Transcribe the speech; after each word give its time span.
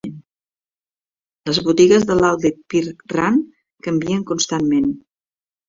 Les 1.49 1.59
botigues 1.67 2.07
de 2.13 2.17
l'outlet 2.23 2.59
Birch 2.75 3.05
Run 3.15 3.39
canvien 3.91 4.27
constantment. 4.35 4.93